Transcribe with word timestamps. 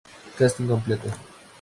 Casting 0.35 0.65
Completo 0.65 1.13